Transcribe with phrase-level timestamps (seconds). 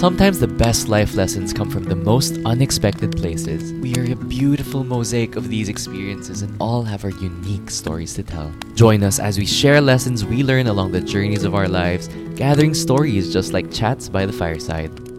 [0.00, 3.74] Sometimes the best life lessons come from the most unexpected places.
[3.82, 8.22] We are a beautiful mosaic of these experiences and all have our unique stories to
[8.22, 8.50] tell.
[8.74, 12.72] Join us as we share lessons we learn along the journeys of our lives, gathering
[12.72, 15.09] stories just like chats by the fireside.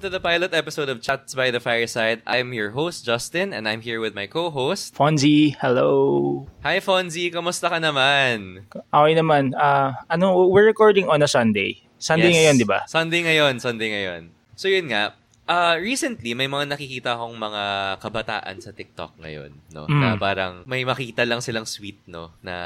[0.00, 2.24] Welcome to the pilot episode of Chats by the Fireside.
[2.24, 5.60] I'm your host, Justin, and I'm here with my co-host, Fonzie.
[5.60, 6.48] Hello.
[6.64, 7.28] Hi, Fonzie.
[7.28, 8.64] Kamusta ka naman?
[8.72, 9.52] Okay naman.
[9.60, 11.84] Ah, ano, we're recording on a Sunday.
[12.00, 12.36] Sunday Yes.
[12.40, 12.80] ngayon, di ba?
[12.88, 14.32] Sunday ngayon, Sunday ngayon.
[14.56, 15.12] So yun nga,
[15.44, 17.62] ah recently, may mga nakikita akong mga
[18.00, 19.84] kabataan sa TikTok ngayon, no?
[19.84, 20.00] Mm.
[20.00, 22.32] Na parang may makita lang silang sweet, no?
[22.40, 22.56] Na,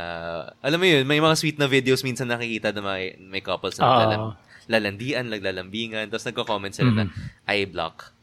[0.63, 3.83] alam mo yun, may mga sweet na videos minsan nakikita na may, may couples na
[3.83, 3.91] Oo.
[3.91, 4.37] naglalam-
[4.67, 7.13] lalandian, naglalambingan, tapos nagko-comment sila na, Mm.
[7.51, 8.15] I block.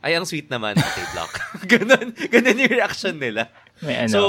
[0.00, 1.32] Ay, ang sweet naman, okay, block.
[1.76, 3.52] ganun, ganun yung reaction nila.
[3.84, 4.12] May ano.
[4.12, 4.20] So,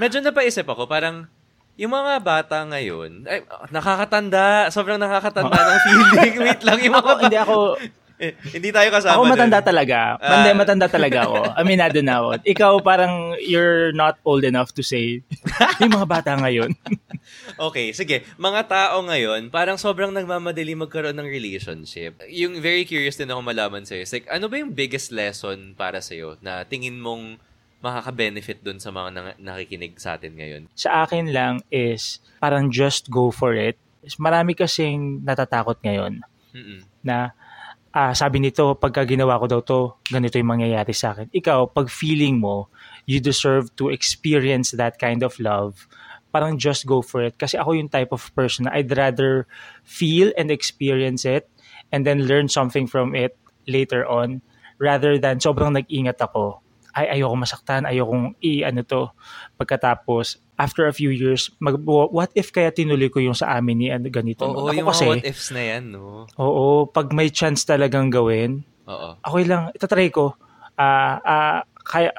[0.00, 1.28] medyo napaisip ako, parang,
[1.76, 6.34] yung mga bata ngayon, ay, nakakatanda, sobrang nakakatanda ng feeling.
[6.48, 7.56] Wait lang, yung mga ako, hindi ako,
[8.56, 9.68] hindi tayo kasama ako matanda dun.
[9.72, 9.98] talaga.
[10.20, 10.32] Ah.
[10.40, 11.38] Hindi, matanda talaga ako.
[11.56, 12.30] Aminado na ako.
[12.44, 15.24] Ikaw parang you're not old enough to say
[15.82, 16.72] yung mga bata ngayon.
[17.60, 18.24] Okay, sige.
[18.40, 22.16] Mga tao ngayon, parang sobrang nagmamadali magkaroon ng relationship.
[22.26, 24.02] Yung very curious din ako malaman sa'yo.
[24.02, 27.38] is like, ano ba yung biggest lesson para sa'yo na tingin mong
[27.84, 30.62] makaka-benefit dun sa mga nakikinig sa atin ngayon?
[30.76, 33.76] Sa akin lang is parang just go for it.
[34.16, 36.24] Marami kasing natatakot ngayon
[36.56, 36.80] Mm-mm.
[37.04, 37.36] na
[37.90, 41.30] ah, sabi nito, pagka ginawa ko daw to, ganito yung mangyayari sa akin.
[41.34, 42.70] Ikaw, pag feeling mo,
[43.06, 45.90] you deserve to experience that kind of love,
[46.30, 47.34] parang just go for it.
[47.34, 49.50] Kasi ako yung type of person na I'd rather
[49.82, 51.50] feel and experience it
[51.90, 53.34] and then learn something from it
[53.66, 54.42] later on
[54.78, 56.62] rather than sobrang nag-ingat ako.
[56.90, 59.10] Ay, ayoko masaktan, ayokong i-ano to.
[59.58, 63.88] Pagkatapos, after a few years, mag, what if kaya tinuloy ko yung sa amin ni
[63.88, 64.44] ano, ganito?
[64.44, 66.28] Oo, Ako yung mga what ifs na yan, no?
[66.36, 69.16] Oo, pag may chance talagang gawin, Oo.
[69.24, 70.36] okay lang, itatry ko.
[70.76, 72.12] Ah, ah, kaya,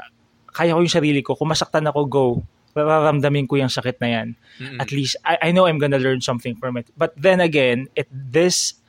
[0.49, 1.37] kaya ko yung sarili ko.
[1.37, 2.25] Kung masaktan ako, go.
[2.73, 4.27] Mararamdamin ko yung sakit na yan.
[4.57, 4.79] Mm-mm.
[4.81, 6.89] At least, I, I know I'm gonna learn something from it.
[6.97, 8.79] But then again, it this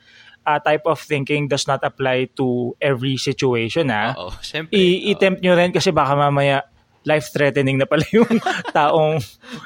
[0.46, 4.14] uh, type of thinking does not apply to every situation, ha?
[4.16, 4.74] Oo, syempre.
[4.74, 5.12] I-.
[5.12, 6.62] I-tempt nyo rin kasi baka mamaya
[7.02, 8.28] life-threatening na pala yung
[8.76, 9.18] taong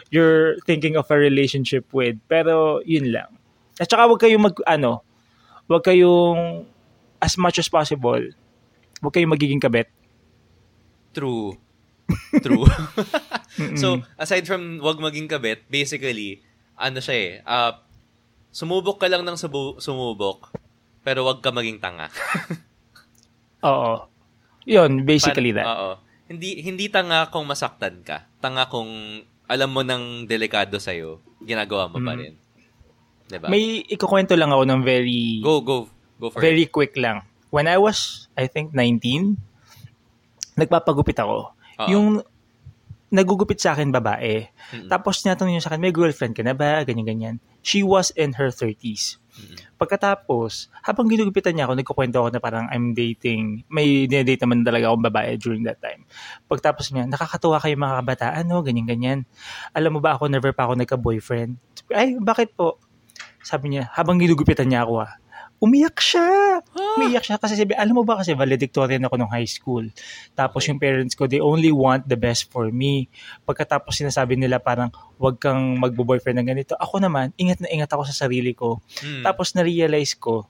[0.08, 2.16] you're thinking of a relationship with.
[2.28, 3.30] Pero, yun lang.
[3.76, 5.04] At saka huwag kayong mag, ano,
[5.68, 6.64] huwag kayong,
[7.20, 8.20] as much as possible,
[9.00, 9.88] huwag kayong magiging kabet.
[11.12, 11.56] True.
[12.40, 12.64] True.
[13.80, 16.44] so, aside from wag maging kabit, basically,
[16.76, 17.80] ano siya eh, ah,
[18.52, 20.52] sumubok ka lang ng subu- sumubok,
[21.00, 22.12] pero wag ka maging tanga.
[23.64, 24.08] Oo.
[24.66, 25.66] Yun, basically Par- that.
[25.68, 25.90] Oo.
[26.26, 28.26] Hindi, hindi tanga kung masaktan ka.
[28.42, 32.34] Tanga kung alam mo ng delikado sa'yo, ginagawa mo pa rin.
[33.26, 33.46] Diba?
[33.50, 35.90] May ikukwento lang ako ng very, Go, go.
[36.18, 36.74] Go for very it.
[36.74, 37.22] quick lang.
[37.50, 39.38] When I was, I think, 19,
[40.58, 41.54] nagpapagupit ako.
[41.54, 41.88] Oo.
[41.90, 42.22] Yung
[43.10, 44.50] nagugupit sa akin babae.
[44.50, 44.90] Mm-mm.
[44.90, 46.82] Tapos tinatanong niya sa akin, may girlfriend ka na ba?
[46.82, 47.38] Ganyan-ganyan.
[47.62, 49.22] She was in her 30s.
[49.76, 54.88] Pagkatapos, habang ginugupitan niya ako, nagkukwento ako na parang I'm dating, may dinedate naman talaga
[54.88, 56.08] akong babae during that time.
[56.48, 58.64] Pagtapos niya, nakakatuwa kayo mga kabataan, no?
[58.64, 59.28] Ganyan-ganyan.
[59.76, 61.60] Alam mo ba ako, never pa ako nagka-boyfriend.
[61.92, 62.80] Ay, bakit po?
[63.44, 65.12] Sabi niya, habang ginugupitan niya ako, ah,
[65.60, 66.60] umiyak siya.
[66.96, 69.84] Umiyak siya kasi sabi, alam mo ba kasi valedictorian ako nung high school.
[70.32, 70.72] Tapos Okay.
[70.72, 73.12] yung parents ko, they only want the best for me.
[73.44, 74.88] Pagkatapos sinasabi nila parang,
[75.20, 76.72] wag kang magbo-boyfriend ng ganito.
[76.80, 78.80] Ako naman, ingat na ingat ako sa sarili ko.
[79.04, 79.22] Mm.
[79.22, 80.48] Tapos na-realize ko,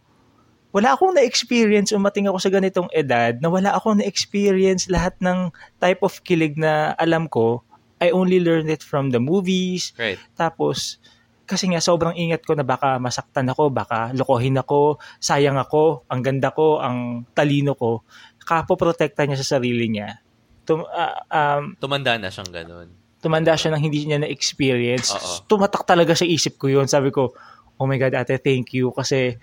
[0.70, 5.48] wala akong na-experience umating ako sa ganitong edad na wala akong na-experience lahat ng
[5.80, 7.64] type of kilig na alam ko.
[7.96, 9.96] I only learned it from the movies.
[9.96, 10.20] Right.
[10.36, 11.00] Tapos,
[11.46, 16.20] kasi nga sobrang ingat ko na baka masaktan ako, baka lokohin ako, sayang ako, ang
[16.20, 18.02] ganda ko, ang talino ko.
[18.36, 20.18] Kapoprotekta niya sa sarili niya.
[20.66, 21.22] Tum, ah,
[21.58, 22.88] um, Tumanda na siyang ganun.
[23.16, 25.14] tumanda siya nang hindi niya na-experience.
[25.14, 25.32] Oo.
[25.46, 26.86] Tumatak talaga sa isip ko yun.
[26.86, 27.34] Sabi ko,
[27.74, 28.90] oh my God, ate, thank you.
[28.90, 29.34] Kasi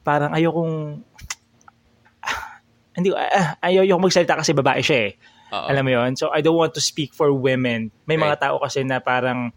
[0.00, 1.00] parang ayokong,
[2.96, 5.12] hindi, ah, ayaw ayokong magsalita kasi babae siya eh.
[5.52, 5.66] Oo.
[5.68, 6.10] Alam mo yun?
[6.16, 7.92] So, I don't want to speak for women.
[8.04, 8.42] May mga Right.
[8.48, 9.52] tao kasi na parang,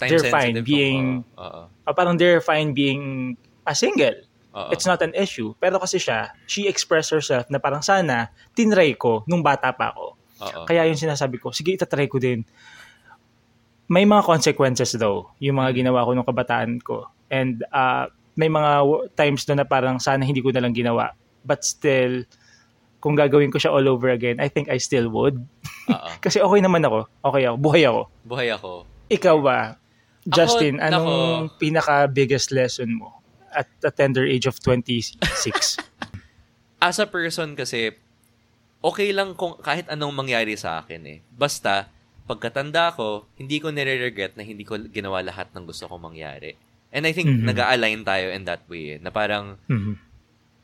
[0.00, 1.44] Time they're fine being- Oo.
[1.44, 1.62] Oo.
[1.84, 4.16] ah, parang they're fine being a single.
[4.50, 4.72] Oo.
[4.72, 5.52] It's not an issue.
[5.56, 10.16] Pero kasi siya, she expressed herself na parang sana, tinry ko nung bata pa ako.
[10.40, 10.60] Oo.
[10.64, 12.42] Kaya yung sinasabi ko, sige, itatry ko din.
[13.86, 17.10] May mga consequences daw, yung mga ginawa ko nung kabataan ko.
[17.26, 21.12] And uh, may mga times doon na parang sana hindi ko na lang ginawa.
[21.42, 22.22] But still,
[23.00, 25.42] kung gagawin ko siya all over again, I think I still would.
[26.24, 27.10] Kasi okay naman ako.
[27.20, 27.56] Okay ako.
[27.58, 28.02] Buhay ako.
[28.22, 28.70] Buhay ako.
[29.10, 29.79] Ikaw ba?
[30.32, 31.08] Justin, Ako- anong
[31.46, 31.58] nako.
[31.58, 33.16] pinaka-biggest lesson mo?
[33.50, 35.18] at the tender age of 26.
[36.78, 37.90] As a person kasi,
[38.78, 41.18] okay lang kung kahit anong mangyari sa akin eh.
[41.28, 41.90] Basta,
[42.24, 46.54] pagkatanda ko, hindi ko nire-regret na hindi ko ginawa lahat ng gusto kong mangyari.
[46.90, 47.42] And I think Mhm.
[47.44, 49.98] nag-align tayo in that way eh, na parang Mhm.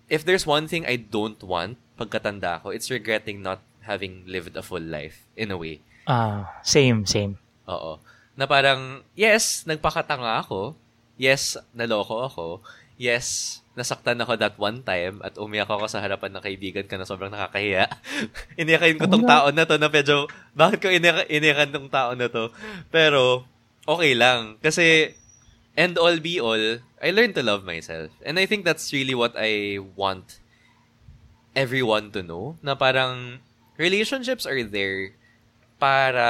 [0.06, 4.62] if there's one thing I don't want pagkatanda ko, it's regretting not having lived a
[4.62, 5.82] full life in a way.
[6.06, 7.34] Ah, same, same.
[7.66, 7.98] Oo.
[8.36, 10.76] Na parang, yes, nagpakatanga ako.
[11.16, 12.46] Yes, naloko ako.
[13.00, 17.08] Yes, nasaktan ako that one time at umiyak ako sa harapan ng kaibigan ka na
[17.08, 17.88] sobrang nakakahiya.
[18.60, 22.28] iniyakan ko tong tao na to na medyo, bakit ko iniyak, iniyakan tong tao na
[22.28, 22.52] to?
[22.92, 23.48] Pero,
[23.88, 24.60] okay lang.
[24.60, 25.16] Kasi,
[25.76, 28.12] end all be all, I learned to love myself.
[28.24, 30.40] And I think that's really what I want
[31.56, 32.60] everyone to know.
[32.60, 33.40] Na parang,
[33.76, 35.16] relationships are there
[35.76, 36.26] para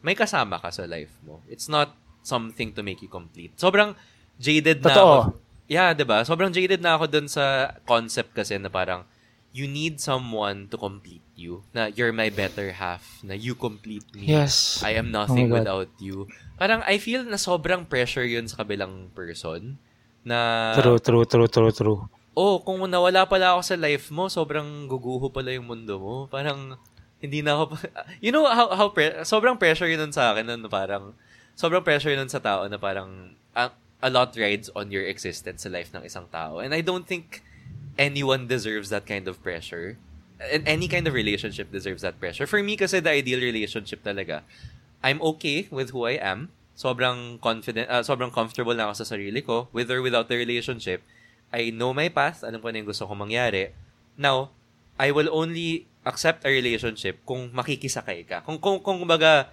[0.00, 1.40] may kasama ka sa life mo.
[1.48, 3.56] It's not something to make you complete.
[3.56, 3.96] Sobrang
[4.36, 5.00] jaded na Totoo.
[5.00, 5.20] ako.
[5.66, 6.22] Yeah, 'di ba?
[6.22, 9.02] Sobrang jaded na ako dun sa concept kasi na parang
[9.50, 11.64] you need someone to complete you.
[11.72, 13.18] Na you're my better half.
[13.24, 14.28] Na you complete me.
[14.28, 14.84] Yes.
[14.84, 15.64] I am Oh nothing God.
[15.64, 16.28] without you.
[16.54, 19.80] Parang I feel na sobrang pressure yun sa kabilang person.
[20.22, 22.00] Na True, true, true, true, true.
[22.36, 26.14] oh, kung nawala pala ako sa life mo, sobrang guguho pala yung mundo mo.
[26.28, 26.76] Parang,
[27.20, 27.80] hindi na ako,
[28.24, 31.16] you know, how, how pre- sobrang pressure yun sa akin, nun, parang,
[31.56, 33.72] sobrang pressure yun sa tao na parang, a,
[34.02, 36.60] a lot rides on your existence sa life ng isang tao.
[36.60, 37.42] And I don't think
[37.96, 39.96] anyone deserves that kind of pressure.
[40.36, 42.44] And any kind of relationship deserves that pressure.
[42.44, 44.44] For me, kasi the ideal relationship talaga,
[45.00, 46.52] I'm okay with who I am.
[46.76, 51.00] Sobrang confident, ah, sobrang comfortable na ako sa sarili ko, with or without the relationship.
[51.48, 53.72] I know my path, alam ko na yung gusto kong mangyari.
[54.20, 54.52] Now,
[55.00, 58.46] I will only accept a relationship kung makikisakay ka.
[58.46, 59.50] Kung, kung, kung kumbaga,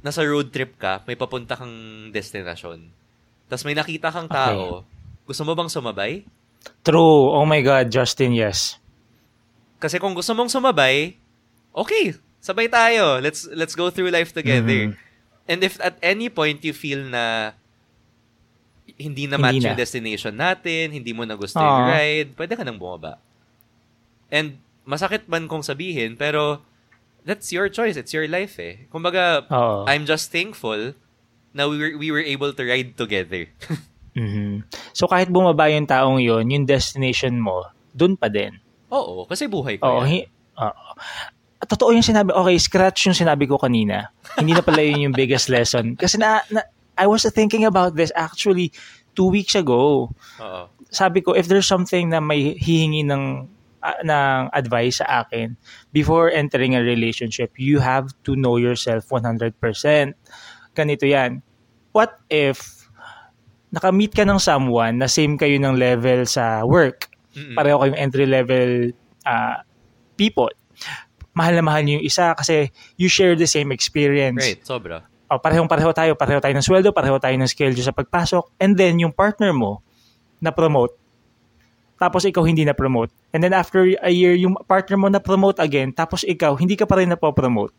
[0.00, 2.88] nasa road trip ka, may papunta kang destinasyon.
[3.46, 4.88] Tapos may nakita kang tao,
[5.28, 6.24] gusto mo bang sumabay?
[6.80, 7.36] True.
[7.36, 8.80] Oh my God, Justin, yes.
[9.76, 11.20] Kasi kung gusto mong sumabay,
[11.72, 13.20] okay, sabay tayo.
[13.20, 14.92] Let's let's go through life together.
[14.92, 14.96] Mhm.
[15.44, 17.52] And if at any point you feel na
[18.96, 19.66] hindi na Hindi match na.
[19.72, 21.64] yung destination natin, hindi mo na gusto Ah.
[21.64, 23.16] yung ride, pwede ka nang bumaba.
[24.28, 26.66] And masakit man kung sabihin, pero
[27.22, 27.94] that's your choice.
[27.94, 28.90] It's your life eh.
[28.90, 29.86] Kumbaga, Oo.
[29.86, 30.98] I'm just thankful
[31.54, 33.46] na we were, we were able to ride together.
[34.10, 34.66] Mhm.
[34.90, 38.58] So kahit bumaba yung taong yon, yung destination mo, dun pa din.
[38.90, 40.02] Oo, kasi buhay ko Oo.
[40.02, 40.26] yan.
[40.26, 40.28] Hi-
[40.58, 40.82] oo.
[41.62, 44.10] Totoo yung sinabi, okay, scratch yung sinabi ko kanina.
[44.34, 45.94] Hindi na pala yun yung biggest lesson.
[45.94, 46.66] Kasi na, na
[46.98, 48.74] I was thinking about this actually
[49.14, 50.10] two weeks ago.
[50.42, 50.62] Oo.
[50.90, 53.46] Sabi ko, if there's something na may hihingi ng
[53.80, 55.56] ah, ng advice sa akin
[55.92, 59.56] before entering a relationship, you have to know yourself 100%.
[60.76, 61.42] Ganito yan.
[61.90, 62.80] What if
[63.70, 67.54] nakamit ka ng someone na same kayo ng level sa work, Mm-mm.
[67.54, 68.70] pareho kayong entry-level
[69.26, 69.62] ah,
[70.18, 70.50] people.
[71.30, 74.42] Mahal na mahal niyo yung isa kasi you share the same experience.
[74.42, 75.06] Right, sobra.
[75.30, 78.98] O, parehong-pareho tayo, pareho tayo ng sweldo, pareho tayo ng schedule sa pagpasok, and then
[78.98, 79.78] yung partner mo
[80.42, 80.98] na-promote,
[82.00, 83.12] tapos ikaw hindi na-promote.
[83.36, 86.96] And then after a year, yung partner mo na-promote again, tapos ikaw, hindi ka pa
[86.96, 87.76] rin na-promote.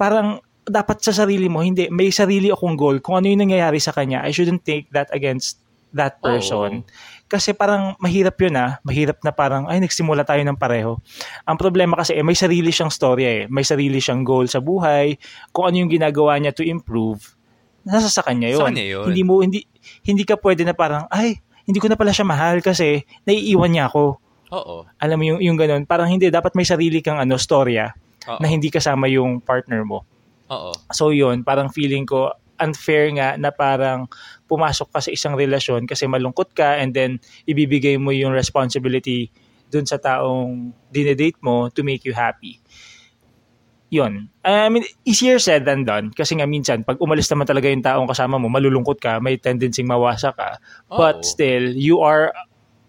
[0.00, 2.96] Parang dapat sa sarili mo, hindi, may sarili akong goal.
[3.04, 5.60] Kung ano yung nangyayari sa kanya, I shouldn't take that against
[5.92, 6.88] that person.
[7.28, 8.80] Kasi parang mahirap yun ah.
[8.80, 10.96] Mahirap na parang, ay, nagsimula tayo ng pareho.
[11.44, 13.42] Ang problema kasi, eh, may sarili siyang storya eh.
[13.52, 15.20] May sarili siyang goal sa buhay.
[15.52, 17.36] Kung ano yung ginagawa niya to improve,
[17.84, 18.62] nasa sa kanya yun.
[18.64, 19.04] Sa kanya yun.
[19.06, 19.60] Hindi mo, hindi,
[20.02, 23.90] hindi ka pwede na parang, ay, hindi ko na pala siya mahal kasi naiiwan niya
[23.90, 24.22] ako.
[24.54, 24.86] Oo.
[25.02, 25.82] Alam mo yung, yung ganun.
[25.84, 27.90] Parang hindi, dapat may sarili kang ano, storya
[28.30, 28.38] Oo.
[28.38, 30.06] na hindi kasama yung partner mo.
[30.46, 30.70] Oo.
[30.94, 34.08] So yun, parang feeling ko unfair nga na parang
[34.48, 39.28] pumasok ka sa isang relasyon kasi malungkot ka and then ibibigay mo yung responsibility
[39.68, 42.62] dun sa taong dinedate mo to make you happy.
[43.96, 44.28] Yun.
[44.44, 46.12] I mean, easier said than done.
[46.12, 49.80] Kasi nga minsan, pag umalis naman talaga yung taong kasama mo, malulungkot ka, may tendency
[49.80, 50.60] mawasa ka.
[50.86, 51.26] But Oo.
[51.26, 52.30] still, you are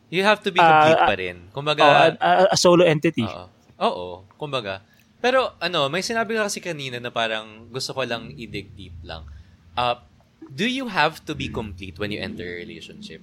[0.08, 1.52] You have to be complete Ah, pa rin.
[1.52, 3.24] Kumbaga, oh, a, a- a solo entity.
[3.28, 3.48] Oo.
[3.78, 4.08] Oo,
[4.40, 4.80] kumbaga.
[5.20, 9.28] Pero ano, may sinabi ka kasi kanina na parang gusto ko lang i-dig deep lang.
[9.76, 10.00] Uh,
[10.48, 13.20] do you have to be complete when you enter a relationship?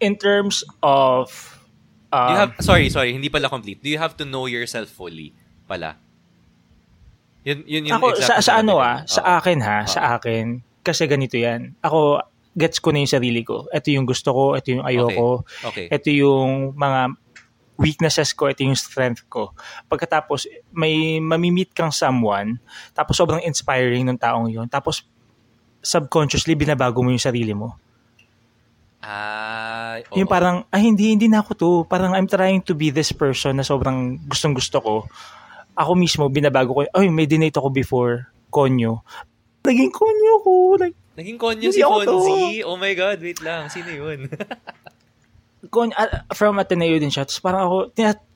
[0.00, 1.28] In terms of...
[2.10, 3.82] Um, you have sorry, sorry, hindi pala complete.
[3.82, 5.30] Do you have to know yourself fully
[5.70, 5.94] pala?
[7.46, 10.44] Yun yun yung ako, sa, exact sa na ano ah, sa akin ha, sa akin,
[10.82, 11.78] kasi ganito yan.
[11.80, 12.20] Ako,
[12.58, 13.70] gets ko na yung sarili ko.
[13.70, 15.86] Ito yung gusto ko, ito yung ayoko, Okay.
[15.86, 17.14] ito yung mga
[17.80, 19.56] weaknesses ko, ito yung strength ko.
[19.88, 22.60] Pagkatapos, may mamimit kang someone,
[22.92, 25.06] tapos sobrang inspiring ng taong yun, tapos
[25.80, 27.80] subconsciously binabago mo yung sarili mo.
[29.00, 30.20] Ah, oo.
[30.20, 31.70] Yung parang, ay hindi, hindi na ako to.
[31.88, 34.94] Parang I'm trying to be this person na sobrang gustong gusto ko.
[35.76, 39.02] Ako mismo, binabago ko, ay may dinate ako before, konyo.
[39.64, 40.52] Naging konyo ko.
[40.80, 41.84] Like, Naging konyo si.
[41.84, 42.64] Fonzie.
[42.64, 43.68] Oh my God, wait lang.
[43.68, 44.24] Sino yun?
[45.68, 47.28] kon, ah, from Ateneo din siya.
[47.28, 47.76] Tapos parang ako,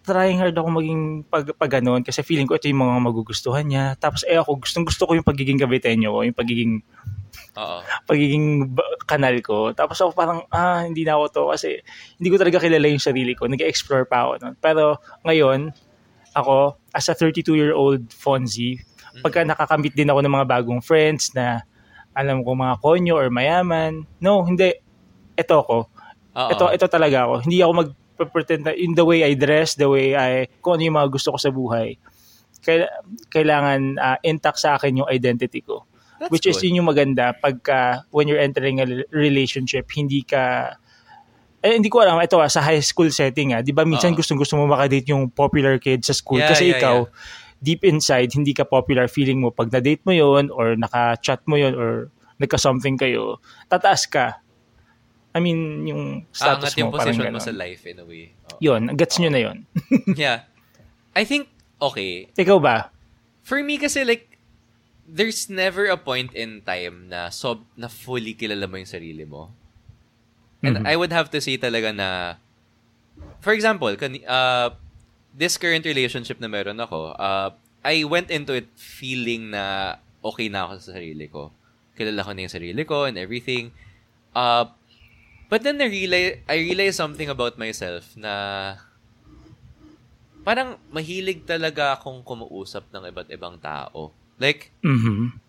[0.05, 3.97] trying hard ako maging pag, pag ganun kasi feeling ko ito yung mga magugustuhan niya.
[3.97, 6.73] Tapos eh ako, gustong gusto ko yung pagiging kabitenyo ko, yung pagiging
[7.57, 7.79] Oo.
[8.05, 8.77] pagiging
[9.09, 9.73] kanal ko.
[9.73, 11.81] Tapos ako parang, ah, hindi na ako to kasi
[12.21, 13.49] hindi ko talaga kilala yung sarili ko.
[13.49, 14.55] Nag-explore pa ako nun.
[14.61, 15.73] Pero ngayon,
[16.35, 18.83] ako, as a 32-year-old Fonzie,
[19.23, 21.63] pagka nakakambit din ako ng mga bagong friends na
[22.15, 24.75] alam ko mga konyo or mayaman, no, hindi.
[25.35, 25.79] Ito ako.
[26.35, 26.51] Oo.
[26.51, 27.35] Ito, ito talaga ako.
[27.47, 30.99] Hindi ako mag-pretend na in the way I dress, the way I, kung ano yung
[30.99, 31.99] mga gusto ko sa buhay.
[32.63, 35.87] Kaila- Kailangan ah, intact sa akin yung identity ko.
[36.19, 36.71] That's Which is good.
[36.71, 40.75] yun yung maganda pagka when you're entering a relationship, hindi ka
[41.65, 44.21] eh, hindi ko alam, ito ah, sa high school setting ah, di ba minsan Oo.
[44.21, 46.97] gustong-gusto mo makadate yung popular kid sa school Yeah, kasi yeah, ikaw,
[47.65, 51.73] deep inside, hindi ka popular feeling mo pag na-date mo yon or naka-chat mo yon
[51.73, 53.41] or nagka-something kayo,
[53.73, 54.45] tataas ka.
[55.35, 58.37] I mean, yung status Aangat yung mo, parang position mo sa life in a way.
[58.53, 58.59] Oo.
[58.61, 59.57] Yun, gets nyo na yun.
[60.21, 60.45] yeah.
[61.17, 61.49] I think,
[61.81, 62.29] okay.
[62.37, 62.93] Ikaw ba?
[63.41, 64.37] For me kasi like,
[65.09, 69.53] there's never a point in time na sob na fully kilala mo yung sarili mo.
[70.65, 70.89] And Mhm.
[70.89, 72.41] I would have to say talaga na,
[73.45, 74.73] for example, kani, uh,
[75.37, 77.53] this current relationship na meron ako, uh,
[77.85, 81.53] I went into it feeling na okay na ako sa sarili ko.
[81.93, 83.69] Kilala ko na yung sarili ko and everything.
[84.33, 84.73] Uh,
[85.53, 88.33] but then I realize, I realized something about myself na
[90.45, 94.17] parang mahilig talaga akong kumuusap ng iba't ibang tao.
[94.41, 95.41] Like, Mhm.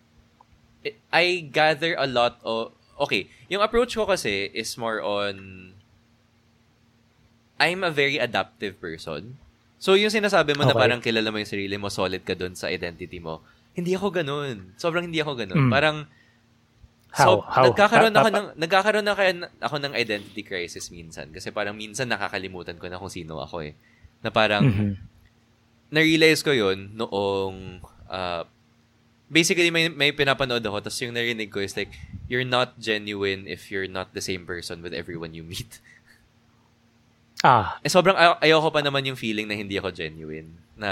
[1.09, 5.71] I gather a lot of okay, yung approach ko kasi is more on
[7.55, 9.39] I'm a very adaptive person.
[9.79, 10.81] So yung sinasabi mo na Okay.
[10.81, 13.39] parang kilala mo yung sarili mo, solid ka dun sa identity mo.
[13.75, 14.75] Hindi ako ganun.
[14.75, 15.67] Sobrang hindi ako ganun.
[15.67, 15.71] Mm.
[15.71, 15.97] Parang
[17.15, 17.23] How?
[17.23, 17.63] so, How?
[17.71, 19.31] nagkakaroon ako ng nagkakaroon na kaya
[19.63, 23.71] ako ng identity crisis minsan kasi parang minsan nakakalimutan ko na kung sino ako eh.
[24.19, 24.91] Na parang Mhm.
[25.95, 27.79] na-realize ko yun noong
[28.11, 28.43] uh,
[29.27, 31.89] basically may, may pinapanood ako tapos yung narinig ko is like
[32.25, 35.81] you're not genuine if you're not the same person with everyone you meet.
[37.41, 40.91] Ah, Eh sobrang ay- ayoko pa naman yung feeling na hindi ako genuine na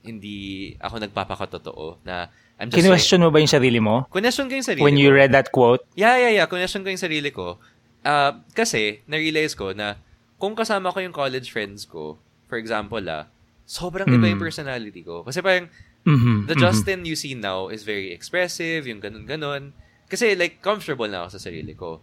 [0.00, 0.36] hindi
[0.76, 4.04] ako nagpapakatotoo na I'm just Kinwestiyon mo ba yung sarili mo?
[4.06, 5.00] Question ko yung sarili When ko.
[5.00, 5.80] you read that quote?
[5.94, 6.44] Yeah, yeah, yeah.
[6.44, 7.56] Question ko yung sarili ko.
[8.00, 9.96] Ah, kasi, na-realize ko na
[10.36, 13.32] kung kasama ko yung college friends ko, for example, ah,
[13.64, 14.44] sobrang iba yung Mm.
[14.44, 15.24] personality ko.
[15.24, 15.72] Kasi parang,
[16.04, 16.62] Mhm, the mhm.
[16.64, 19.76] Justin you see now is very expressive, yung ganun-ganun.
[20.08, 22.00] Kasi like, comfortable na ako sa sarili ko.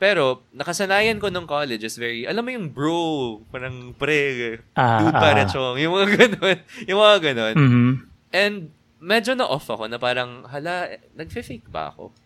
[0.00, 5.12] Pero, nakasanayan ko nung college is very, alam mo yung bro, parang pre, Ah, dude
[5.12, 5.20] ah.
[5.20, 7.54] para chong, yung mga ganun, yung mga ganun.
[7.60, 7.90] Mhm.
[8.32, 8.56] And,
[8.96, 12.16] medyo na-off ako na parang, hala, nagfe-fake ba ako?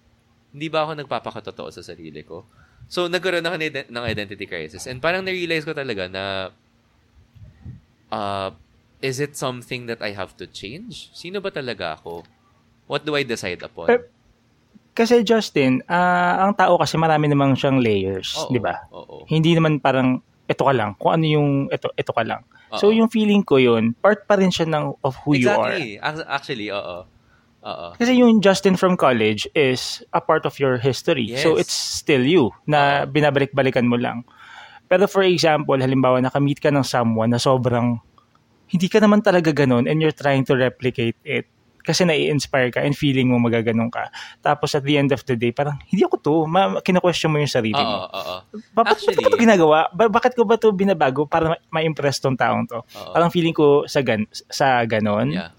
[0.54, 2.46] Hindi ba ako nagpapakatotoo sa sarili ko?
[2.86, 3.56] So, nagkaroon ako
[3.90, 4.86] ng identity crisis.
[4.86, 6.54] And parang na-realize ko talaga na,
[8.14, 8.54] uh,
[9.04, 11.12] is it something that I have to change?
[11.12, 12.24] Sino ba talaga ako?
[12.88, 13.92] What do I decide upon?
[13.92, 14.08] Pero-
[14.94, 18.86] Kasi Justin, ah, ang tao kasi marami namang siyang layers, di ba?
[19.26, 22.46] Hindi naman parang ito ka lang, kung ano yung ito ito ka lang.
[22.70, 22.78] Oo.
[22.78, 25.74] So yung feeling ko yun, part pa rin siya ng of who you are.
[25.74, 25.98] exactly.
[25.98, 27.10] Ac- Actually, oo.
[27.64, 27.86] Oo.
[27.98, 31.26] Kasi yung Justin from college is a part of your history.
[31.26, 31.42] Yes.
[31.42, 34.22] So it's still you na binabalik-balikan mo lang.
[34.86, 37.98] Pero for example, halimbawa nakamit ka ng someone na sobrang
[38.74, 41.46] hindi ka naman talaga ganun and you're trying to replicate it
[41.84, 44.08] kasi nai-inspire ka and feeling mo magaganon ka.
[44.40, 46.34] Tapos at the end of the day, parang, hindi ako to.
[46.48, 48.08] Ma- kina-question mo yung sarili Oo, mo.
[48.08, 48.34] oo.
[48.72, 49.92] Ba- ba't Actually- ko to ginagawa?
[49.92, 52.80] Ba- bakit ko ba to binabago para ma- ma-impress tong taong to?
[52.80, 53.12] Oo.
[53.12, 55.36] Parang feeling ko sa, gan- sa ganon.
[55.36, 55.52] Yeah.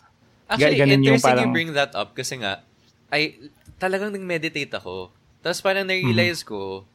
[0.49, 2.65] Actually, ganun yung interesting parang- you bring that up kasi nga,
[3.13, 3.37] ay,
[3.77, 5.13] talagang nag-meditate ako.
[5.45, 6.49] Tapos parang na-realize Mhm.
[6.49, 6.89] ko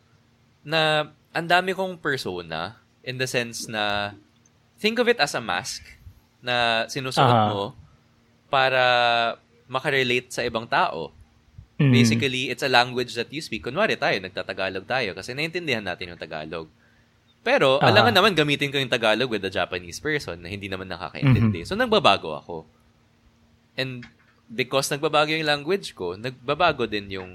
[0.66, 4.10] na ang dami kong persona in the sense na
[4.74, 5.86] think of it as a mask
[6.40, 7.48] na sinusuot Aha.
[7.48, 7.62] mo
[8.48, 8.82] para
[9.66, 11.12] makarelate sa ibang tao.
[11.76, 11.90] Mhm.
[11.90, 13.62] Basically, it's a language that you speak.
[13.62, 16.68] Kunwari tayo, nagtatagalog tayo kasi naiintindihan natin yung Tagalog.
[17.40, 17.88] Pero, Ah.
[17.88, 21.64] alangan naman gamitin ko yung Tagalog with a Japanese person na hindi naman nakakaintindi.
[21.64, 22.56] So, nagbabago ako.
[23.74, 24.04] And
[24.46, 27.32] because nagbabago yung language ko, nagbabago din yung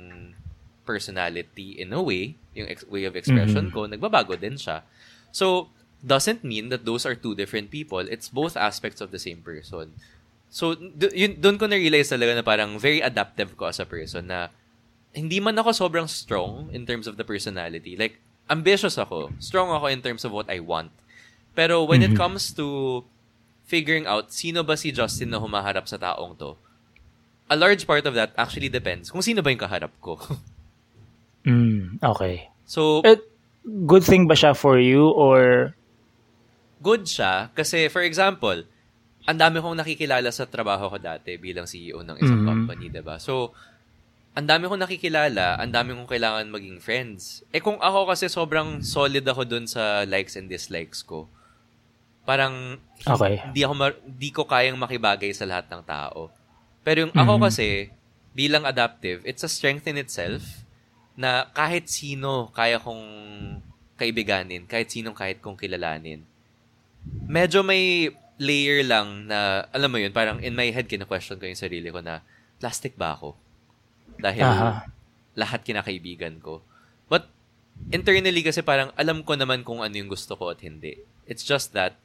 [0.85, 3.73] personality in a way, yung ex- way of expression Mhm.
[3.73, 4.85] ko, nagbabago din siya.
[5.31, 5.73] So,
[6.05, 7.99] doesn't mean that those are two different people.
[7.99, 9.97] It's both aspects of the same person.
[10.53, 10.77] So,
[11.11, 14.53] yun, doon ko na-realize talaga na parang very adaptive ko as a person na
[15.11, 17.97] hindi man ako sobrang strong in terms of the personality.
[17.97, 19.33] Like, ambitious ako.
[19.41, 20.93] Strong ako in terms of what I want.
[21.57, 22.13] Pero when Mm-hmm.
[22.13, 23.01] it comes to
[23.65, 26.53] figuring out sino ba si Justin na humaharap sa taong to,
[27.49, 30.21] a large part of that actually depends kung sino ba yung kaharap ko.
[31.45, 32.49] Mm, okay.
[32.65, 33.17] so, Eh,
[33.85, 35.73] good thing ba siya for you or
[36.85, 38.61] good siya kasi for example,
[39.25, 42.45] ang dami kong nakikilala sa trabaho ko dati bilang CEO ng isang Mhm.
[42.45, 43.17] company, 'di ba?
[43.17, 43.57] So,
[44.37, 47.41] ang dami kong nakikilala, ang dami kong kailangan maging friends.
[47.49, 51.25] Eh kung ako kasi sobrang solid ako dun sa likes and dislikes ko.
[52.21, 53.41] Parang Okay.
[53.41, 56.29] hindi ako ma- hindi ko kayang makibagay sa lahat ng tao.
[56.85, 57.43] Pero yung ako Mhm.
[57.49, 57.67] kasi
[58.35, 60.61] bilang adaptive, it's a strength in itself
[61.15, 63.01] na kahit sino kaya kong
[63.95, 66.27] kaibiganin, kahit sinong kahit kong kilalanin.
[67.25, 71.59] Medyo may layer lang na, alam mo yun, parang in my head, kina-question ko yung
[71.59, 72.19] sarili ko na,
[72.59, 73.35] plastic ba ako?
[74.19, 74.87] Dahil Aha.
[75.35, 76.63] lahat kinakaibigan ko.
[77.07, 77.27] But
[77.91, 80.99] internally kasi parang alam ko naman kung ano yung gusto ko at hindi.
[81.27, 81.95] It's just that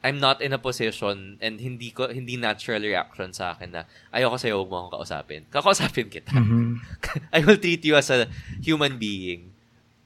[0.00, 3.82] I'm not in a position and hindi ko hindi natural reaction sa akin na
[4.16, 5.44] ayoko sa'yo, huwag mo akong kausapin.
[5.52, 6.32] Kakausapin kita.
[6.32, 6.80] Mhm.
[7.36, 8.24] I will treat you as a
[8.64, 9.52] human being.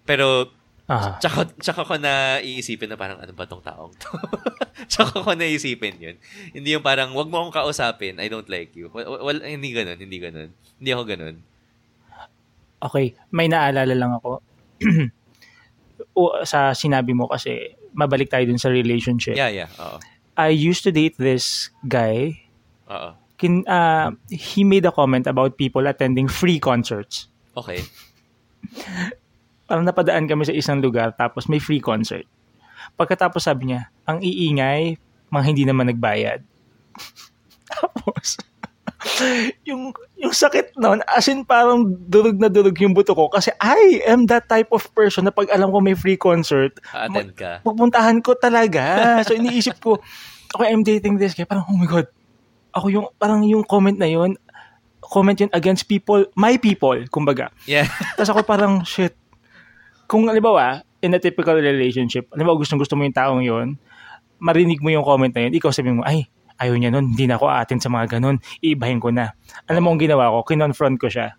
[0.02, 0.50] Pero
[0.84, 1.16] Aha.
[1.16, 4.12] tsaka, tsaka ko na iisipin na parang ano ba tong taong to?
[4.92, 6.16] tsaka ko na iisipin yun.
[6.52, 8.92] Hindi yung parang wag mo akong kausapin, I don't like you.
[8.92, 10.52] Well, well hindi ganun, hindi ganun.
[10.52, 11.36] Hindi ako ganun.
[12.84, 14.44] Okay, may naalala lang ako.
[16.20, 19.40] o, sa sinabi mo kasi mabalik tayo dun sa relationship.
[19.40, 19.72] Yeah, yeah.
[19.80, 19.96] Oo.
[20.36, 22.44] I used to date this guy.
[22.92, 23.16] Oo.
[23.40, 27.32] Kin, uh, he made a comment about people attending free concerts.
[27.56, 27.80] Okay.
[29.74, 32.22] Parang napadaan kami sa isang lugar tapos may free concert.
[32.94, 34.94] Pagkatapos sabi niya, ang iingay,
[35.34, 36.46] mga hindi naman nagbayad.
[37.74, 38.38] tapos,
[39.68, 43.98] yung, yung sakit nun, as in parang durog na durog yung buto ko kasi I
[44.06, 47.66] am that type of person na pag alam ko may free concert, A-attend ka.
[47.66, 49.18] pupuntahan ko talaga.
[49.26, 49.98] So iniisip ko,
[50.54, 51.50] okay, I'm dating this guy.
[51.50, 52.06] Parang, oh my God.
[52.78, 54.38] Ako yung, parang yung comment na yun,
[55.02, 57.50] comment yun against people, my people, kumbaga.
[57.66, 57.90] Yeah.
[58.14, 59.18] Tapos ako parang, shit.
[60.06, 63.76] Kung, halimbawa, in a typical relationship, halimbawa gustong gusto mo yung taong yun,
[64.40, 66.28] marinig mo yung comment na yun, ikaw sabihin mo, ay,
[66.60, 69.34] ayaw niya nun, hindi na ako atin sa mga ganun, iibahin ko na.
[69.68, 71.34] Alam mo ang ginawa ko, kinonfront ko siya.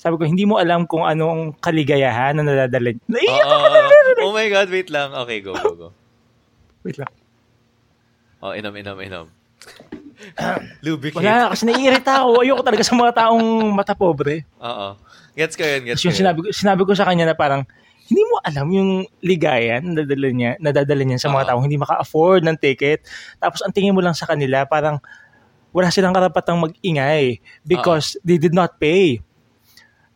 [0.00, 2.96] Sabi ko, hindi mo alam kung anong kaligayahan na nadadala.
[3.04, 3.80] Naiiyak ako na.
[4.24, 5.12] Oh my God, wait lang.
[5.12, 5.88] Okay, go, go, go.
[6.84, 7.12] Wait lang.
[8.40, 9.26] Oh, inom, inom, inom.
[10.84, 11.20] Lubricate.
[11.20, 12.40] Wala, kasi naiirita ako.
[12.40, 13.44] Ayoko talaga sa mga taong
[13.76, 14.48] mata pobre.
[14.56, 14.96] Oo.
[15.38, 16.18] Gets ko yun, gets ko yun.
[16.18, 17.62] sinabi, ko- sinabi ko sa kanya na parang,
[18.10, 18.90] hindi mo alam yung
[19.22, 21.48] ligaya na nadadala niya, nadadala niya sa mga Oo.
[21.54, 23.06] taong hindi maka-afford ng ticket.
[23.38, 24.98] Tapos ang tingin mo lang sa kanila, parang
[25.70, 29.22] wala silang karapatang mag-ingay because they did not pay.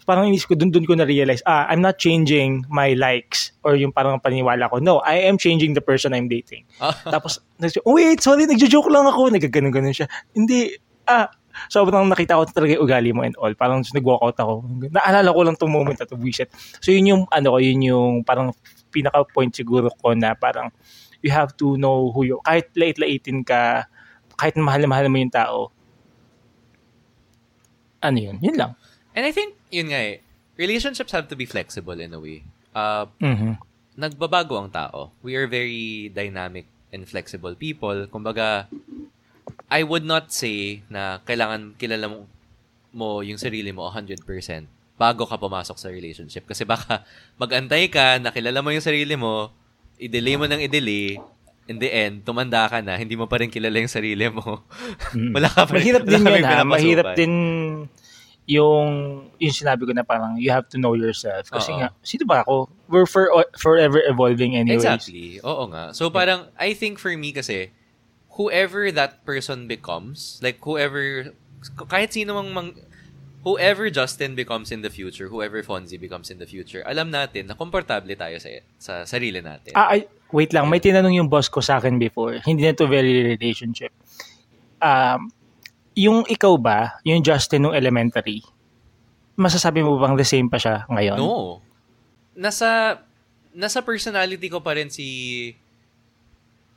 [0.05, 3.89] Parang inis ko, dun, dun ko na-realize, ah, I'm not changing my likes or yung
[3.89, 4.77] parang paniniwala ko.
[4.77, 6.69] No, I am changing the person I'm dating.
[6.77, 7.41] Ah, Tapos,
[7.89, 9.33] oh, wait, sorry, nagjo-joke lang ako.
[9.33, 10.11] Nagaganon-ganon siya.
[10.37, 10.77] Hindi,
[11.09, 11.33] ah,
[11.69, 13.53] sobrang nakita ko talaga yung ugali mo and all.
[13.55, 14.53] Parang nag-walk out ako.
[14.91, 16.51] Naalala ko lang itong moment na to, buisit.
[16.83, 18.53] So, yun yung, ano ko, yun yung parang
[18.95, 20.71] pinaka-point siguro ko na parang
[21.25, 23.89] you have to know who you, kahit lait-laitin ka,
[24.37, 25.73] kahit mahal-mahal mo yung tao,
[28.05, 28.37] ano yun?
[28.45, 28.73] Yun lang.
[29.17, 30.21] And I think, yun nga eh,
[30.61, 32.45] relationships have to be flexible in a way.
[32.75, 33.57] Uh, Mhm.
[33.95, 35.15] nagbabago ang tao.
[35.23, 38.07] We are very dynamic and flexible people.
[38.11, 38.67] Kumbaga,
[39.69, 42.29] I would not say na kailangan kilala mo,
[42.95, 44.23] mo yung sarili mo 100%
[44.95, 46.47] bago ka pumasok sa relationship.
[46.47, 47.03] Kasi baka
[47.43, 49.51] mag-antay ka, nakilala mo yung sarili mo,
[49.99, 51.19] i-delay mo ng i-delay,
[51.65, 54.63] in the end, tumanda ka na, hindi mo pa rin kilala yung sarili mo.
[55.37, 56.33] wala ka pa rin- Mahirap din yun ha.
[56.33, 56.69] pinapasukan.
[56.71, 57.35] Mahirap din
[58.45, 58.89] yung
[59.41, 61.49] yung sinabi ko na parang you have to know yourself.
[61.49, 61.81] Kasi Oo.
[61.81, 62.69] nga, sino ba ako?
[62.93, 64.85] We're for, forever evolving anyways.
[64.85, 65.41] Exactly.
[65.41, 65.97] Oo nga.
[65.97, 67.73] So parang, I think for me kasi,
[68.35, 71.35] whoever that person becomes, like whoever,
[71.87, 72.71] kahit sino mang, mang
[73.45, 77.55] whoever Justin becomes in the future, whoever Fonzie becomes in the future, alam natin na
[77.55, 78.49] komportable tayo sa,
[78.81, 79.77] sa sarili natin.
[79.77, 80.67] Ah, ay, wait lang.
[80.67, 82.41] May tinanong yung boss ko sa akin before.
[82.43, 83.93] Hindi na to very relationship.
[84.81, 85.31] Um,
[85.95, 88.43] yung ikaw ba, yung Justin nung elementary,
[89.39, 91.19] masasabi mo bang the same pa siya ngayon?
[91.21, 91.63] No.
[92.35, 92.99] Nasa,
[93.55, 95.53] nasa personality ko pa rin si,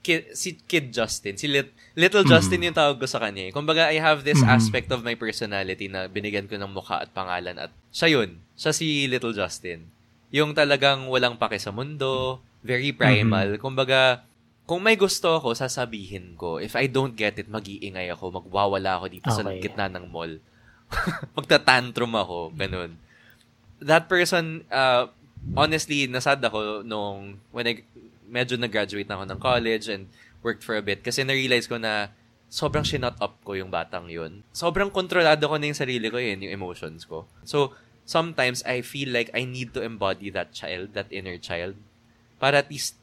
[0.07, 1.35] Kid, si Kid Justin.
[1.35, 3.43] Si Lit, Little Justin yung tawag ko sa kanya.
[3.43, 3.51] eh.
[3.51, 4.47] Kumbaga, I have this Mhm.
[4.47, 8.39] aspect of my personality na binigyan ko ng mukha at pangalan at siya yun.
[8.53, 9.83] Siya si Little Justin.
[10.29, 13.55] Yung talagang walang pake sa mundo, very primal.
[13.57, 14.23] Kumbaga,
[14.63, 16.57] kung may gusto ako, sasabihin ko.
[16.57, 19.59] If I don't get it, mag-iingay ako, magwawala ako dito sa Okay.
[19.61, 20.39] gitna ng mall.
[21.37, 22.95] Magtatantrum ako, ganun.
[23.79, 25.07] That person, uh,
[25.53, 27.73] honestly, nasad ako nung when I
[28.27, 30.03] medyo nag-graduate na ako ng college and
[30.43, 32.11] worked for a bit kasi na-realize ko na
[32.47, 34.43] sobrang shinut up ko yung batang yun.
[34.55, 37.27] Sobrang kontrolado ko na yung sarili ko yun, yung emotions ko.
[37.43, 37.75] So,
[38.07, 41.75] sometimes I feel like I need to embody that child, that inner child,
[42.39, 42.95] para at least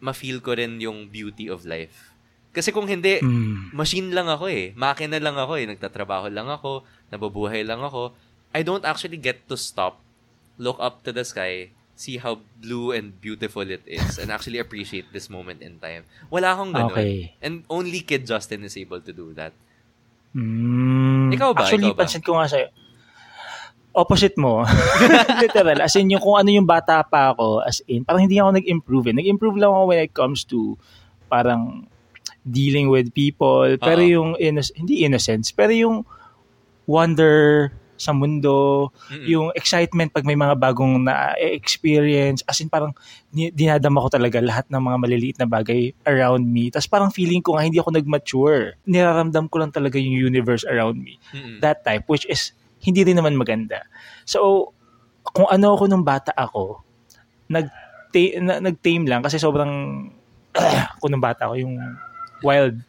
[0.00, 2.16] ma-feel ko rin yung beauty of life.
[2.56, 3.76] Kasi kung hindi, Mm.
[3.76, 4.72] machine lang ako eh.
[4.72, 5.68] Makina lang ako eh.
[5.68, 6.88] Nagtatrabaho lang ako.
[7.12, 8.16] Nabubuhay lang ako.
[8.56, 10.00] I don't actually get to stop,
[10.56, 15.08] look up to the sky, see how blue and beautiful it is, and actually appreciate
[15.16, 16.04] this moment in time.
[16.28, 16.92] Wala akong ganun.
[16.92, 17.32] Okay.
[17.40, 19.56] And only Kid Justin is able to do that.
[20.36, 21.32] Mm.
[21.32, 21.64] Ikaw ba?
[21.64, 22.00] Actually, Ikaw ba?
[22.04, 22.68] pansin ko nga sa'yo.
[23.96, 24.60] Opposite mo.
[25.42, 25.80] Literal.
[25.80, 29.08] As in, yung kung ano yung bata pa ako, as in, parang hindi ako nag-improve.
[29.08, 29.14] Eh.
[29.16, 30.76] Nag-improve lang ako when it comes to
[31.32, 31.88] parang
[32.44, 33.64] dealing with people.
[33.80, 34.12] Pero Oo.
[34.12, 36.04] yung, inno- hindi innocence, pero yung
[36.84, 39.26] wonder sa mundo, Mm-mm.
[39.26, 42.44] yung excitement pag may mga bagong na-experience.
[42.44, 42.92] As in, parang
[43.32, 46.68] dinadama ko talaga lahat ng mga maliliit na bagay around me.
[46.68, 48.76] Tapos parang feeling ko nga hindi ako nag-mature.
[48.88, 51.16] Niraramdam ko lang talaga yung universe around me.
[51.32, 51.58] Mm-mm.
[51.60, 52.52] That type, which is
[52.84, 53.82] hindi rin naman maganda.
[54.28, 54.70] So,
[55.34, 56.84] kung ano ako nung bata ako,
[57.50, 57.68] nag
[58.40, 60.08] na, nag-tame lang kasi sobrang
[60.96, 61.76] ako nung bata ako, yung
[62.40, 62.80] wild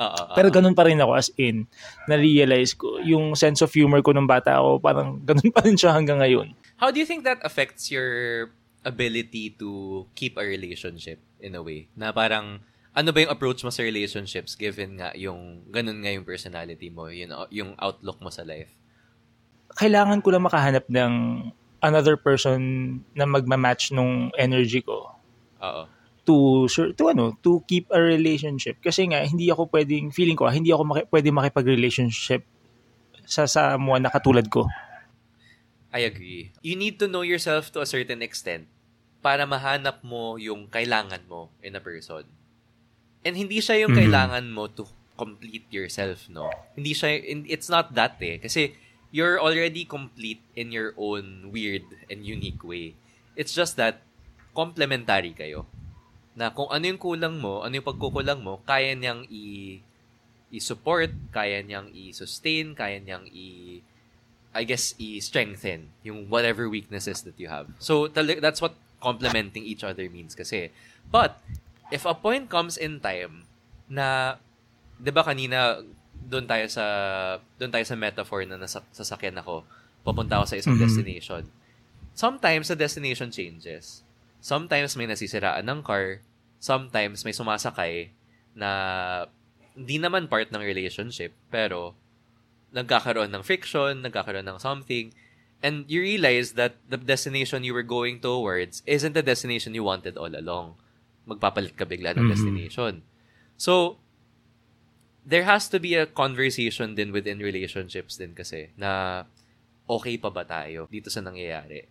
[0.00, 0.32] Oo.
[0.32, 1.68] pero ganun pa rin ako as in,
[2.08, 5.92] na-realize ko, yung sense of humor ko nung bata ako, parang ganun pa rin siya
[5.92, 6.56] hanggang ngayon.
[6.80, 8.48] How do you think that affects your
[8.80, 11.92] ability to keep a relationship in a way?
[11.92, 12.64] Na parang,
[12.96, 17.12] ano ba yung approach mo sa relationships given nga yung, ganun nga yung personality mo,
[17.12, 18.72] yun, yung outlook mo sa life?
[19.76, 21.12] Kailangan ko lang makahanap ng
[21.84, 22.60] another person
[23.12, 25.20] na magma-match nung energy ko
[25.60, 25.84] Oo.
[26.24, 30.70] To to ano to keep a relationship kasi nga hindi ako pwedeng feeling ko hindi
[30.70, 32.44] ako maki, pwede makipag-relationship
[33.24, 34.66] sa sa mga na katulad ko.
[35.90, 36.54] I agree.
[36.62, 38.70] You need to know yourself to a certain extent
[39.20, 42.24] para mahanap mo yung kailangan mo in a person.
[43.26, 44.00] And hindi siya yung Mhm.
[44.00, 44.86] kailangan mo to
[45.18, 46.48] complete yourself, no?
[46.72, 48.40] Hindi siya, it's not that eh.
[48.40, 48.72] Kasi
[49.12, 52.96] you're already complete in your own weird and unique way.
[53.36, 54.00] It's just that
[54.56, 55.68] complementary kayo.
[56.40, 59.84] Na kung ano yung kulang mo, ano yung pagkukulang mo, kaya niyang i-
[60.48, 63.84] i-support, kaya niyang i-sustain, kaya niyang i-
[64.50, 67.68] I guess, i-strengthen yung whatever weaknesses that you have.
[67.78, 70.72] So, tal- that's what complementing each other means kasi.
[71.06, 71.36] But,
[71.92, 73.44] if a point comes in time
[73.86, 74.40] na,
[74.96, 75.84] di ba kanina,
[76.20, 76.84] doon tayo sa,
[77.60, 79.62] doon tayo sa metaphor na nasa, sasakyan ako,
[80.02, 80.82] papunta ako sa isang Mhm.
[80.82, 81.42] destination.
[82.16, 84.02] Sometimes, the destination changes.
[84.40, 86.24] Sometimes, may nasisiraan ng car.
[86.60, 88.12] Sometimes, may sumasakay
[88.52, 88.70] na
[89.72, 91.96] hindi naman part ng relationship, pero
[92.70, 95.10] nagkakaroon ng friction, nagkakaroon ng something,
[95.64, 100.20] and you realize that the destination you were going towards isn't the destination you wanted
[100.20, 100.76] all along.
[101.26, 102.32] Magpapalit ka bigla ng Mhm.
[102.32, 102.92] destination.
[103.56, 104.00] So,
[105.24, 109.24] there has to be a conversation din within relationships din kasi na
[109.84, 111.84] okay pa ba tayo dito sa nangyayari.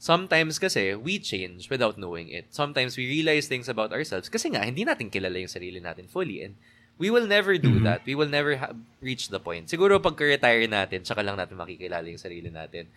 [0.00, 2.48] Sometimes kasi, we change without knowing it.
[2.48, 6.40] Sometimes we realize things about ourselves kasi nga, hindi natin kilala yung sarili natin fully.
[6.40, 6.56] And
[6.96, 7.84] we will never do Mhm.
[7.84, 8.00] that.
[8.08, 8.72] We will never ha-
[9.04, 9.68] reach the point.
[9.68, 12.88] Siguro pagka-retire natin, tsaka lang natin makikilala yung sarili natin.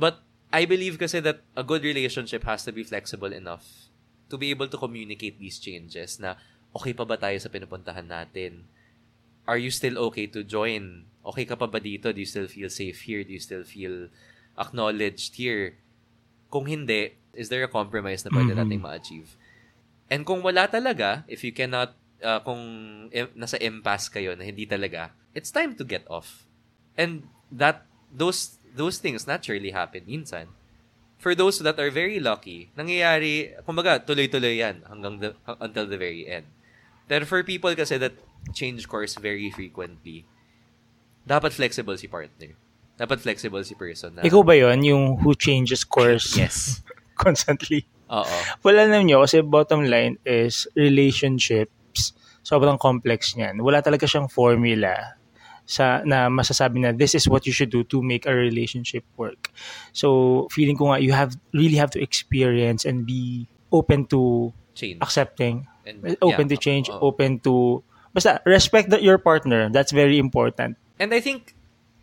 [0.00, 3.92] But I believe kasi that a good relationship has to be flexible enough
[4.32, 6.40] to be able to communicate these changes na
[6.72, 8.64] okay pa ba tayo sa pinupuntahan natin?
[9.44, 11.08] Are you still okay to join?
[11.24, 12.08] Okay ka pa ba dito?
[12.08, 13.20] Do you still feel safe here?
[13.20, 14.08] Do you still feel
[14.56, 15.76] acknowledged here?
[16.48, 18.60] Kung hindi, is there a compromise na pwede Mhm.
[18.64, 19.36] nating ma-achieve?
[20.08, 21.92] And kung wala talaga, if you cannot,
[22.24, 22.60] uh, kung
[23.12, 26.48] im- nasa impasse kayo na hindi talaga, it's time to get off.
[26.96, 30.48] And that, those, those things naturally happen minsan.
[31.18, 36.24] For those that are very lucky, nangyayari, kumbaga, tuloy-tuloy yan hanggang the, until the very
[36.24, 36.46] end.
[37.10, 38.14] Pero for people kasi that
[38.54, 40.24] change course very frequently,
[41.26, 42.54] dapat flexible si partner.
[42.98, 44.18] Dapat flexible si person.
[44.18, 46.82] Na, Ikaw ba yon yung who changes course Yes.
[47.22, 47.86] constantly?
[48.10, 48.36] Oo.
[48.66, 52.12] Wala naman nyo kasi bottom line is relationships.
[52.42, 53.60] Sobrang complex niyan.
[53.60, 55.14] Wala talaga siyang formula
[55.68, 59.52] sa na masasabi na this is what you should do to make a relationship work.
[59.92, 64.96] So, feeling ko nga you have really have to experience and be open to Change.
[65.04, 66.98] accepting, And, open yeah, to change, oo.
[67.04, 67.84] open to
[68.16, 69.68] basta respect that your partner.
[69.68, 70.80] That's very important.
[70.96, 71.52] And I think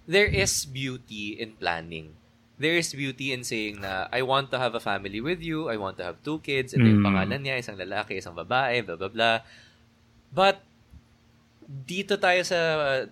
[0.05, 2.13] there is beauty in planning.
[2.55, 5.75] There is beauty in saying na, I want to have a family with you, I
[5.75, 7.05] want to have two kids, ito yung Mm.
[7.05, 9.37] pangalan niya, isang lalaki, isang babae, blah, blah, blah.
[10.29, 10.63] But,
[11.59, 12.59] dito tayo sa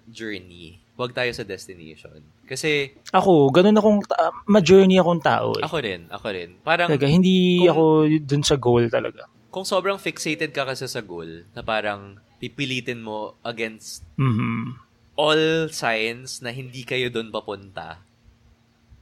[0.06, 2.24] journey, wag tayo sa destination.
[2.44, 5.64] Kasi, Ako, ganun akong, ta- ma-journey akong tao eh.
[5.64, 6.50] ako rin, ako rin.
[6.62, 7.84] Parang, Talaga, hindi Kung- ako
[8.22, 9.28] dun sa goal talaga.
[9.50, 14.76] kung sobrang fixated ka kasi sa goal, na parang pipilitin mo against Mhm.
[15.14, 18.02] All signs na hindi kayo doon papunta,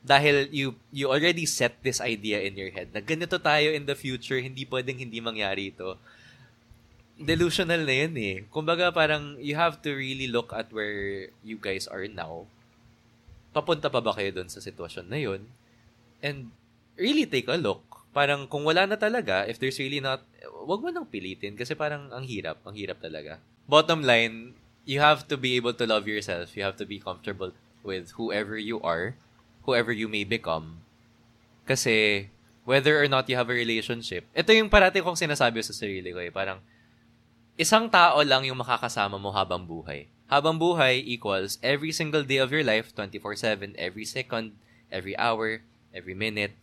[0.02, 3.94] dahil you you already set this idea in your head na ganito tayo in the
[3.94, 5.96] future, hindi pwedeng hindi mangyari ito.
[7.22, 8.36] Delusional na yun eh.
[8.50, 12.50] Kumbaga parang you have to really look at where you guys are now.
[13.54, 15.46] Papunta pa ba kayo doon sa sitwasyon na yun?
[16.26, 16.50] And
[16.98, 17.86] really take a look.
[18.10, 20.26] Parang kung wala na talaga, if there's really not,
[20.66, 23.38] wag mo nang pilitin kasi parang ang hirap, ang hirap talaga.
[23.70, 26.58] Bottom line, you have to be able to love yourself.
[26.58, 29.16] You have to be comfortable with whoever you are,
[29.64, 30.82] whoever you may become.
[31.66, 32.30] Kasi
[32.66, 36.20] whether or not you have a relationship, ito yung parati kong sinasabi sa sarili ko
[36.22, 36.62] eh, parang
[37.58, 40.10] isang tao lang yung makakasama mo habang buhay.
[40.32, 44.56] Habang buhay equals every single day of your life, 24-7, every second,
[44.88, 45.60] every hour,
[45.92, 46.56] every minute,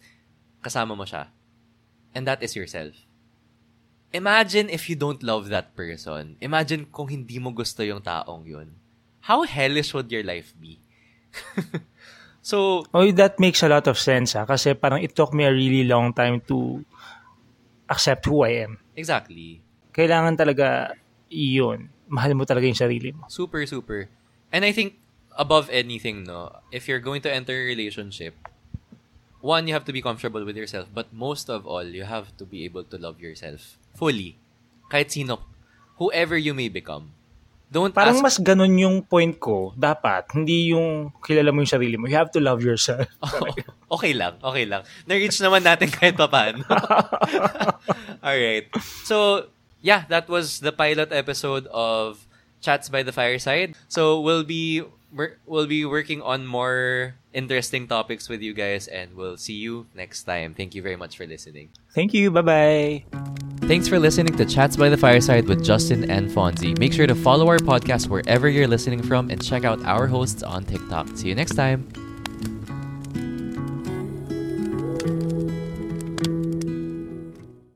[0.65, 1.29] kasama mo siya.
[2.17, 3.08] And that is yourself.
[4.11, 6.37] Imagine if you don't love that person.
[6.41, 8.73] Imagine kung hindi mo gusto yung taong yun.
[9.21, 10.81] How hellish would your life be?
[12.41, 14.49] so, Oh, that makes a lot of sense ha.
[14.49, 16.81] Kasi parang it took me a really long time to
[17.89, 18.79] accept who I am.
[18.97, 19.61] exactly.
[19.93, 20.95] Kailangan talaga
[21.29, 21.89] iyon.
[22.09, 23.27] Mahal mo talaga yung sarili mo.
[23.29, 24.09] Super, super.
[24.53, 24.97] And I think,
[25.37, 28.35] above anything, no, if you're going to enter a relationship,
[29.41, 30.89] one, you have to be comfortable with yourself.
[30.93, 34.37] But most of all, you have to be able to love yourself fully.
[34.91, 35.41] Kahit sino,
[35.99, 37.13] whoever you may become.
[37.69, 39.77] Don't Parang ask, mas ganun yung point ko.
[39.77, 42.09] Dapat, hindi yung kilala mo yung sarili mo.
[42.09, 43.05] You have to love yourself.
[43.95, 44.89] okay lang, okay lang.
[45.05, 46.65] Na-reach naman natin kahit pa paano.
[48.25, 48.73] Alright.
[49.05, 49.49] So,
[49.85, 52.25] yeah, that was the pilot episode of
[52.65, 53.77] Chats by the Fireside.
[53.93, 54.89] So, we'll be
[55.47, 60.25] we'll be working on more interesting topics with you guys and we'll see you next
[60.25, 60.55] time.
[60.55, 61.71] Thank you very much for listening.
[61.95, 62.31] Thank you.
[62.31, 63.05] Bye-bye.
[63.69, 66.79] Thanks for listening to Chats by the Fireside with Justin and Fonzie.
[66.79, 70.43] Make sure to follow our podcast wherever you're listening from and check out our hosts
[70.43, 71.17] on TikTok.
[71.17, 72.08] See you next time.